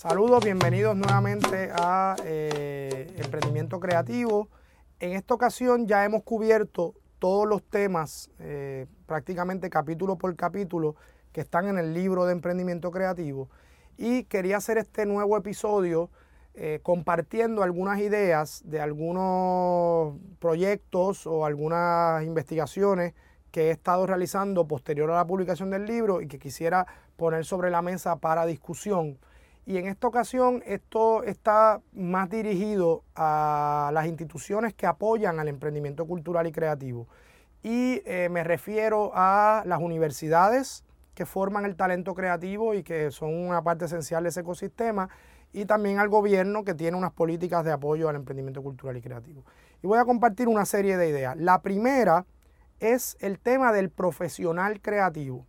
[0.00, 4.48] Saludos, bienvenidos nuevamente a eh, Emprendimiento Creativo.
[4.98, 10.96] En esta ocasión ya hemos cubierto todos los temas, eh, prácticamente capítulo por capítulo,
[11.32, 13.50] que están en el libro de Emprendimiento Creativo.
[13.98, 16.08] Y quería hacer este nuevo episodio
[16.54, 23.12] eh, compartiendo algunas ideas de algunos proyectos o algunas investigaciones
[23.50, 26.86] que he estado realizando posterior a la publicación del libro y que quisiera
[27.18, 29.18] poner sobre la mesa para discusión.
[29.70, 36.08] Y en esta ocasión esto está más dirigido a las instituciones que apoyan al emprendimiento
[36.08, 37.06] cultural y creativo.
[37.62, 40.82] Y eh, me refiero a las universidades
[41.14, 45.08] que forman el talento creativo y que son una parte esencial de ese ecosistema,
[45.52, 49.44] y también al gobierno que tiene unas políticas de apoyo al emprendimiento cultural y creativo.
[49.84, 51.36] Y voy a compartir una serie de ideas.
[51.36, 52.26] La primera
[52.80, 55.46] es el tema del profesional creativo.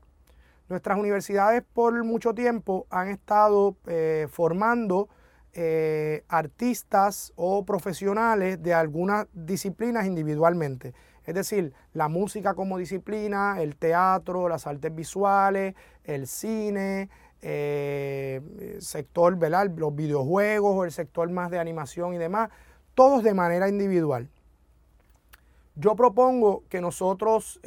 [0.72, 5.10] Nuestras universidades por mucho tiempo han estado eh, formando
[5.52, 10.94] eh, artistas o profesionales de algunas disciplinas individualmente.
[11.26, 17.10] Es decir, la música como disciplina, el teatro, las artes visuales, el cine,
[17.42, 19.70] eh, sector, ¿verdad?
[19.76, 22.50] los videojuegos, el sector más de animación y demás,
[22.96, 24.30] todos de manera individual.
[25.76, 27.60] Yo propongo que nosotros,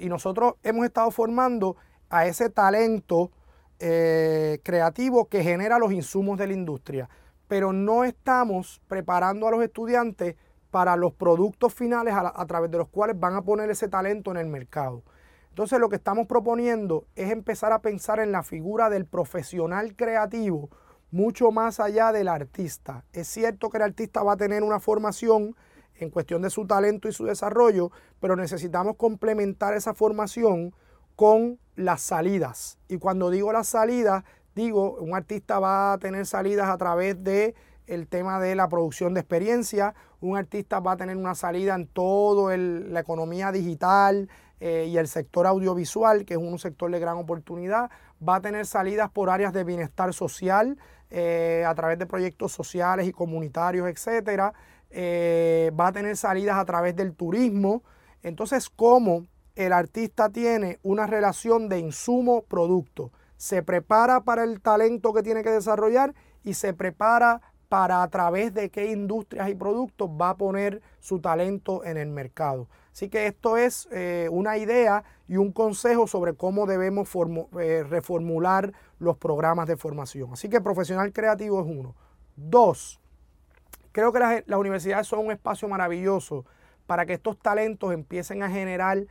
[0.00, 1.76] y nosotros hemos estado formando
[2.10, 3.30] a ese talento
[3.78, 7.08] eh, creativo que genera los insumos de la industria,
[7.48, 10.36] pero no estamos preparando a los estudiantes
[10.70, 14.36] para los productos finales a, través de los cuales van a poner ese talento en
[14.36, 15.02] el mercado.
[15.50, 20.68] Entonces lo que estamos proponiendo es empezar a pensar en la figura del profesional creativo
[21.10, 23.04] mucho más allá del artista.
[23.12, 25.56] Es cierto que el artista va a tener una formación
[25.94, 27.90] en cuestión de su talento y su desarrollo,
[28.20, 30.74] pero necesitamos complementar esa formación
[31.16, 32.78] con las salidas.
[32.88, 37.54] Y cuando digo las salidas, digo, un artista va a tener salidas a través de
[37.86, 41.86] el tema de la producción de experiencia, un artista va a tener una salida en
[41.86, 44.28] todo la economía digital
[44.58, 47.90] eh, y el sector audiovisual, que es un sector de gran oportunidad,
[48.26, 50.78] va a tener salidas por áreas de bienestar social,
[51.10, 54.52] eh, a través de proyectos sociales y comunitarios, etcétera,
[54.90, 57.84] eh, va a tener salidas a través del turismo.
[58.22, 63.10] Entonces, ¿cómo el artista tiene una relación de insumo-producto.
[63.38, 68.54] Se prepara para el talento que tiene que desarrollar y se prepara para a través
[68.54, 72.68] de qué industrias y productos va a poner su talento en el mercado.
[72.92, 77.08] Así que esto es eh, una idea y un consejo sobre cómo debemos
[77.58, 80.32] eh, reformular los programas de formación.
[80.32, 81.94] Así que profesional creativo es uno.
[82.36, 83.00] Dos,
[83.92, 86.44] creo que las, las universidades son un espacio maravilloso
[86.86, 89.06] para que estos talentos empiecen a generar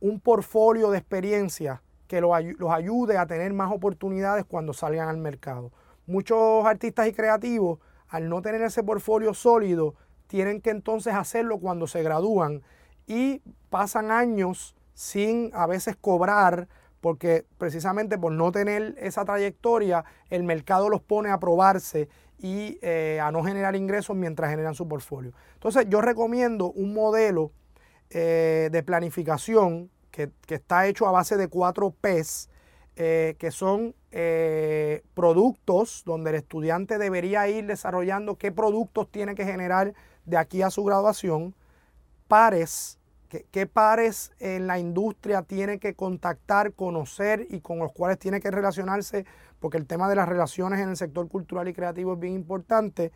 [0.00, 5.70] un portfolio de experiencia que los, ayude a tener más oportunidades cuando salgan al mercado.
[6.06, 7.78] Muchos artistas y creativos,
[8.08, 9.94] al no tener ese portfolio sólido,
[10.26, 12.62] tienen que entonces hacerlo cuando se gradúan
[13.06, 16.68] y pasan años sin a veces cobrar
[17.00, 23.20] porque precisamente por no tener esa trayectoria, el mercado los pone a probarse y eh,
[23.22, 25.32] a no generar ingresos mientras generan su portfolio.
[25.54, 27.52] Entonces yo recomiendo un modelo
[28.10, 32.48] eh, de planificación que, está hecho a base de cuatro P's,
[32.96, 39.44] eh, que son eh, productos donde el estudiante debería ir desarrollando qué productos tiene que
[39.44, 39.94] generar
[40.24, 41.54] de aquí a su graduación,
[42.26, 48.40] pares, qué pares en la industria tiene que contactar, conocer y con los cuales tiene
[48.40, 49.24] que relacionarse,
[49.60, 53.12] porque el tema de las relaciones en el sector cultural y creativo es bien importante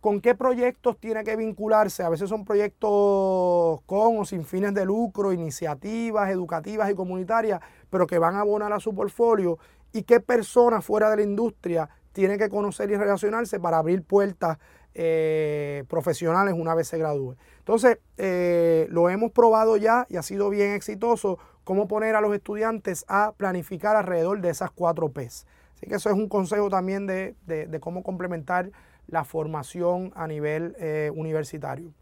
[0.00, 2.02] con qué proyectos tiene que vincularse.
[2.02, 7.60] A veces son proyectos con o sin fines de lucro, iniciativas educativas y comunitarias,
[7.90, 9.58] pero que van a abonar a su portfolio
[9.92, 14.58] y qué personas fuera de la industria tiene que conocer y relacionarse para abrir puertas
[14.94, 17.36] eh, profesionales una vez se gradúe.
[17.58, 22.34] Entonces, eh, lo hemos probado ya y ha sido bien exitoso cómo poner a los
[22.34, 25.46] estudiantes a planificar alrededor de esas cuatro P's.
[25.76, 28.72] Así que eso es un consejo también de, de cómo complementar
[29.08, 31.92] la formación a nivel eh, universitario.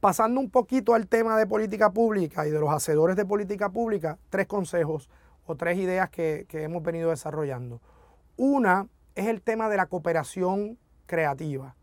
[0.00, 4.18] Pasando un poquito al tema de política pública y de los hacedores de política pública,
[4.30, 5.10] tres consejos
[5.44, 7.80] o tres ideas que, hemos venido desarrollando.
[8.38, 11.76] Una es el tema de la cooperación creativa.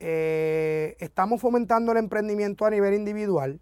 [0.00, 3.60] Eh, estamos fomentando el emprendimiento a nivel individual,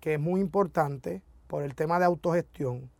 [0.00, 2.90] que es muy importante por el tema de autogestión,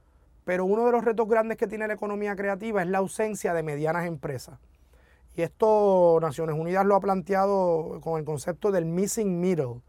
[0.44, 3.62] pero uno de los retos grandes que tiene la economía creativa es la ausencia de
[3.62, 4.58] medianas empresas.
[5.36, 9.82] Y esto Naciones Unidas lo ha planteado con el concepto del missing middle.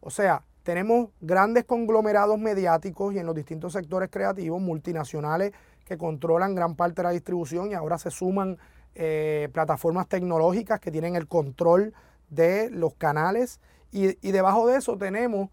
[0.00, 5.52] O sea, tenemos grandes conglomerados mediáticos y en los distintos sectores creativos, multinacionales
[5.84, 8.58] que controlan gran parte de la distribución y ahora se suman
[8.94, 11.94] eh, plataformas tecnológicas que tienen el control
[12.30, 13.60] de los canales
[13.90, 15.50] y, debajo de eso tenemos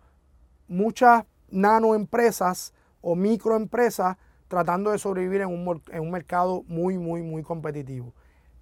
[0.68, 4.16] muchas nanoempresas o microempresas
[4.48, 8.13] tratando de sobrevivir en un, en un mercado muy, muy, muy competitivo.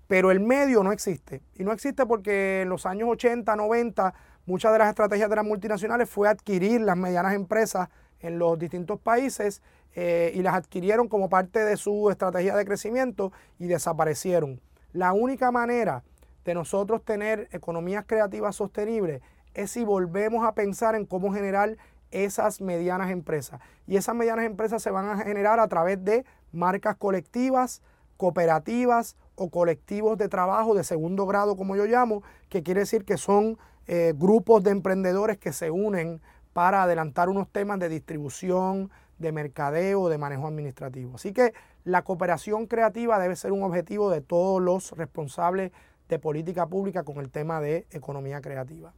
[0.08, 1.42] Pero el medio no existe.
[1.56, 4.14] Y no existe porque en los años 80, 90,
[4.46, 7.90] muchas de las estrategias de las multinacionales fue adquirir las medianas empresas
[8.20, 9.62] en los distintos países
[9.94, 14.62] eh, y las adquirieron como parte de su estrategia de crecimiento y desaparecieron.
[14.94, 16.04] La única manera
[16.46, 19.22] de nosotros tener economías creativas sostenibles
[19.54, 21.78] es si volvemos a pensar en cómo generar
[22.12, 23.60] esas medianas empresas.
[23.86, 27.82] Y esas medianas empresas se van a generar a través de marcas colectivas,
[28.16, 33.18] cooperativas o colectivos de trabajo de segundo grado, como yo llamo, que quiere decir que
[33.18, 36.20] son eh, grupos de emprendedores que se unen
[36.54, 38.90] para adelantar unos temas de distribución,
[39.20, 41.16] de mercadeo, de manejo administrativo.
[41.16, 41.54] Así que
[41.84, 45.72] la cooperación creativa debe ser un objetivo de todos los responsables
[46.10, 48.94] de política pública con el tema de economía creativa.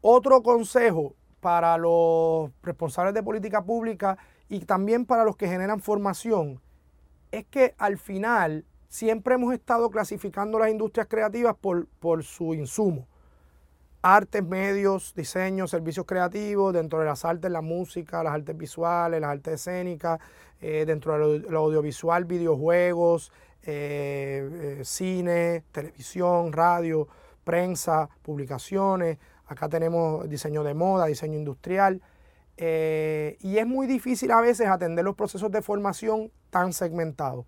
[0.00, 6.60] Otro consejo para los responsables de política pública y también para los que generan formación
[7.30, 13.06] es que al final siempre hemos estado clasificando las industrias creativas por, su insumo.
[14.02, 19.30] Artes, medios, diseño, servicios creativos, dentro de las artes, la música, las artes visuales, las
[19.30, 20.18] artes escénicas,
[20.60, 23.30] eh, dentro de lo, audiovisual, videojuegos,
[23.62, 27.06] eh, eh, cine, televisión, radio,
[27.44, 29.18] prensa, publicaciones.
[29.46, 32.02] Acá tenemos diseño de moda, diseño industrial.
[32.56, 37.46] y es muy difícil a veces atender los procesos de formación tan segmentados.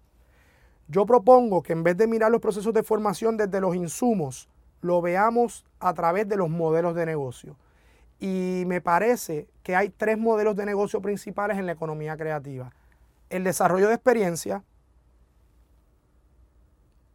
[0.92, 4.50] Yo propongo que en vez de mirar los procesos de formación desde los insumos,
[4.82, 7.56] lo veamos a través de los modelos de negocio.
[8.20, 12.74] Y me parece que hay tres modelos de negocio principales en la economía creativa.
[13.30, 14.64] El desarrollo de experiencia,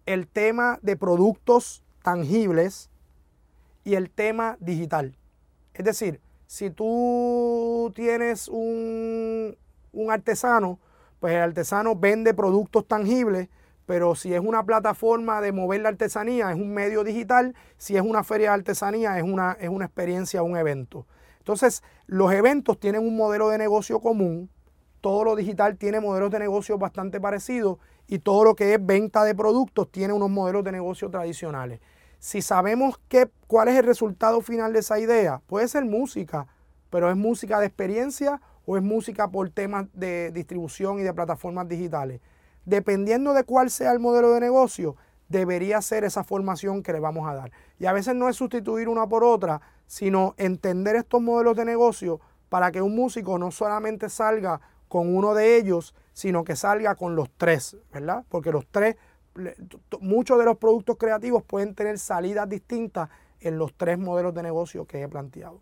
[0.08, 2.90] el tema de productos tangibles
[3.84, 5.16] y el tema digital.
[5.76, 9.56] Es decir, si tú tienes un,
[9.94, 10.80] un artesano,
[11.20, 13.50] pues el artesano vende productos tangibles
[13.88, 18.02] pero si es una plataforma de mover la artesanía, es un medio digital, si es
[18.02, 21.08] una feria de artesanía, es una, es una experiencia, un evento.
[21.40, 24.50] Entonces, los eventos tienen un modelo de negocio común,
[25.00, 29.24] todo lo digital tiene modelos de negocio bastante parecidos y todo lo que es venta
[29.24, 31.80] de productos tiene unos modelos de negocio tradicionales.
[32.20, 36.46] Si sabemos qué, cuál es el resultado final de esa idea, puede ser música,
[36.90, 41.70] pero es música de experiencia o es música por temas de distribución y de plataformas
[41.70, 42.20] digitales
[42.68, 44.98] dependiendo de cuál sea el modelo de negocio,
[45.30, 47.52] debería ser esa formación que le vamos a dar.
[47.80, 52.20] Y a veces no es sustituir una por otra, sino entender estos modelos de negocio
[52.50, 54.60] para que un músico no solamente salga
[54.90, 58.26] con uno de ellos, sino que salga con los tres, ¿verdad?
[58.28, 58.98] Porque los tres,
[60.02, 63.10] muchos de los productos creativos pueden tener salidas distintas
[63.40, 65.62] en los tres modelos de negocio que he planteado.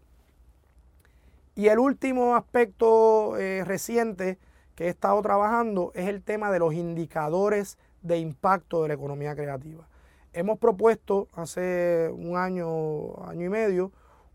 [1.53, 4.39] Y el último aspecto eh, reciente
[4.75, 9.35] que he estado trabajando es el tema de los indicadores de impacto de la economía
[9.35, 9.87] creativa.
[10.33, 13.91] Hemos propuesto hace un año, año y medio,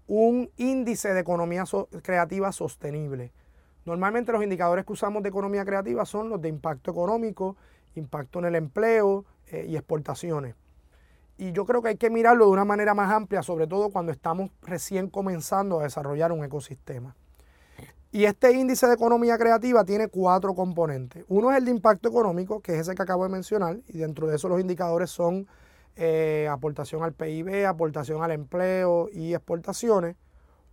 [0.07, 1.65] un índice de economía
[2.03, 3.33] creativa sostenible.
[3.85, 7.57] Normalmente los indicadores que usamos de economía creativa son los de impacto económico,
[7.95, 10.55] impacto en el empleo eh, y exportaciones.
[11.37, 14.13] Y yo creo que hay que mirarlo de una manera más amplia, sobre todo cuando
[14.13, 17.15] estamos recién comenzando a desarrollar un ecosistema.
[18.13, 21.25] Y este índice de economía creativa tiene cuatro componentes.
[21.29, 24.27] Uno es el de impacto económico, que es ese que acabo de mencionar, y dentro
[24.27, 25.47] de eso los indicadores son
[25.95, 30.17] eh, aportación al PIB, aportación al empleo y exportaciones.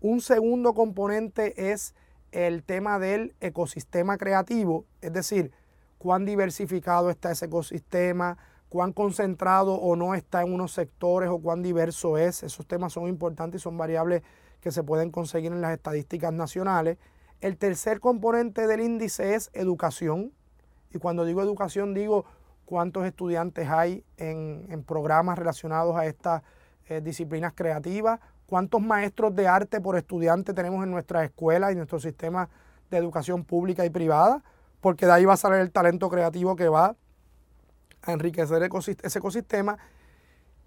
[0.02, 1.94] Un segundo componente es
[2.32, 5.52] el tema del ecosistema creativo, es decir,
[6.00, 8.38] cuán diversificado está ese ecosistema,
[8.70, 12.42] cuán concentrado o no está en unos sectores o cuán diverso es.
[12.42, 14.24] Esos temas son importantes y son variables
[14.60, 16.98] que se pueden conseguir en las estadísticas nacionales.
[17.40, 20.32] El tercer componente del índice es educación.
[20.92, 22.26] Y cuando digo educación digo
[22.66, 26.42] cuántos estudiantes hay en, programas relacionados a estas
[26.90, 32.00] eh, disciplinas creativas, cuántos maestros de arte por estudiante tenemos en nuestras escuelas y nuestro
[32.00, 32.50] sistema
[32.90, 34.44] de educación pública y privada,
[34.82, 36.96] porque de ahí va a salir el talento creativo que va
[38.02, 38.68] a enriquecer
[39.04, 39.78] ese ecosistema.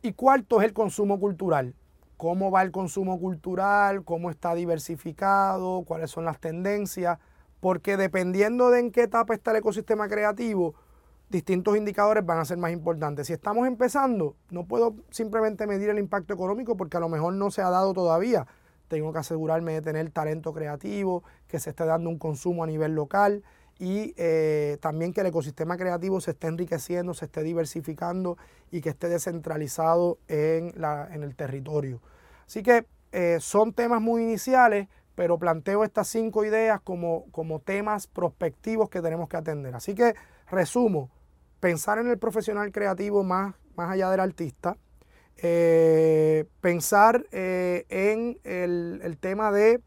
[0.02, 1.74] Y cuarto es el consumo cultural
[2.20, 7.18] cómo va el consumo cultural, cómo está diversificado, cuáles son las tendencias,
[7.60, 10.74] porque dependiendo de en qué etapa está el ecosistema creativo,
[11.30, 13.26] distintos indicadores van a ser más importantes.
[13.26, 17.50] Si estamos empezando, no puedo simplemente medir el impacto económico porque a lo mejor no
[17.50, 18.46] se ha dado todavía.
[18.88, 22.94] Tengo que asegurarme de tener talento creativo, que se esté dando un consumo a nivel
[22.94, 23.44] local
[23.80, 28.36] y eh, también que el ecosistema creativo se esté enriqueciendo, se esté diversificando
[28.70, 32.02] y que esté descentralizado en, la, en el territorio.
[32.46, 38.06] Así que eh, son temas muy iniciales, pero planteo estas cinco ideas como, como temas
[38.06, 39.74] prospectivos que tenemos que atender.
[39.74, 40.14] Así que
[40.50, 41.10] resumo,
[41.58, 44.76] pensar en el profesional creativo más, más allá del artista,
[45.38, 49.80] eh, pensar en el, tema de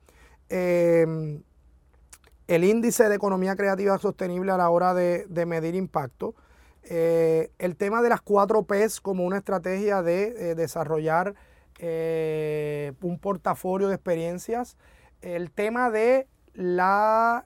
[2.53, 6.35] el índice de economía creativa sostenible a la hora de, medir impacto,
[6.83, 11.33] el tema de las cuatro Ps como una estrategia de desarrollar
[11.79, 14.77] eh, un portafolio de experiencias.
[15.21, 17.45] El tema de la,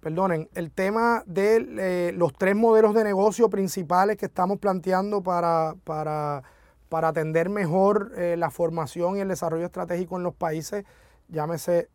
[0.00, 5.74] perdonen, el tema de eh, los tres modelos de negocio principales que estamos planteando para,
[5.84, 6.42] para,
[6.88, 10.84] para atender mejor eh, la formación y el desarrollo estratégico en los países,
[11.28, 11.88] llámese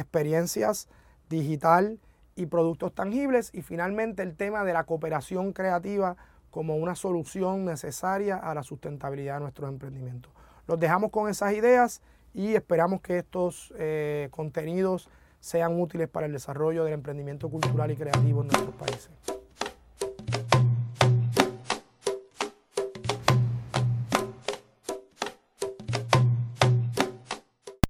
[0.00, 0.88] experiencias
[1.28, 2.00] digital
[2.34, 3.50] y productos tangibles.
[3.54, 6.16] Y finalmente el tema de la cooperación creativa
[6.50, 10.32] como una solución necesaria a la sustentabilidad de nuestros emprendimientos.
[10.66, 12.02] Los dejamos con esas ideas
[12.34, 15.08] y esperamos que estos eh, contenidos
[15.40, 19.39] sean útiles para el desarrollo del emprendimiento cultural y creativo en nuestros países.